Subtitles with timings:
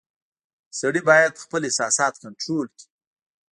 [0.79, 2.85] •سړی باید خپل احساسات کنټرول کړي.